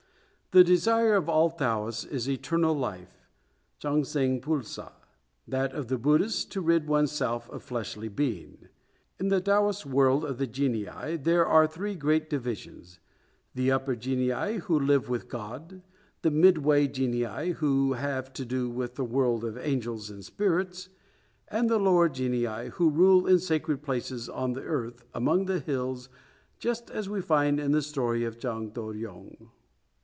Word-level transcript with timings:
The 0.53 0.65
desire 0.65 1.15
of 1.15 1.29
all 1.29 1.49
Taoists 1.49 2.03
is 2.03 2.27
"eternal 2.27 2.75
life," 2.75 3.29
chang 3.79 4.01
saing 4.03 4.41
pul 4.41 4.63
sa; 4.63 4.91
that 5.47 5.71
of 5.71 5.87
the 5.87 5.97
Buddhists, 5.97 6.43
to 6.43 6.59
rid 6.59 6.87
oneself 6.89 7.49
of 7.51 7.63
fleshly 7.63 8.09
being. 8.09 8.67
In 9.17 9.29
the 9.29 9.39
Taoist 9.39 9.85
world 9.85 10.25
of 10.25 10.39
the 10.39 10.47
genii, 10.47 11.15
there 11.23 11.45
are 11.45 11.67
three 11.67 11.95
great 11.95 12.29
divisions: 12.29 12.99
the 13.55 13.71
upper 13.71 13.95
genii, 13.95 14.57
who 14.57 14.77
live 14.77 15.07
with 15.07 15.29
God; 15.29 15.83
the 16.21 16.31
midway 16.31 16.85
genii, 16.85 17.51
who 17.51 17.93
have 17.93 18.33
to 18.33 18.43
do 18.43 18.69
with 18.69 18.95
the 18.95 19.05
world 19.05 19.45
of 19.45 19.57
angels 19.57 20.09
and 20.09 20.21
spirits; 20.25 20.89
and 21.47 21.69
the 21.69 21.79
lower 21.79 22.09
genii, 22.09 22.67
who 22.71 22.89
rule 22.89 23.25
in 23.25 23.39
sacred 23.39 23.81
places 23.83 24.27
on 24.27 24.51
the 24.51 24.63
earth, 24.63 25.05
among 25.13 25.45
the 25.45 25.61
hills, 25.61 26.09
just 26.59 26.89
as 26.91 27.07
we 27.07 27.21
find 27.21 27.57
in 27.57 27.71
the 27.71 27.81
story 27.81 28.25
of 28.25 28.37
Chang 28.37 28.69
To 28.73 28.81
ryong. 28.81 29.47